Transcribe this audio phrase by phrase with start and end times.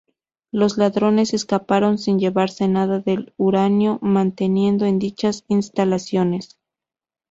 [0.51, 6.57] Los ladrones escaparon sin llevarse nada del uranio mantenido en dichas instalaciones.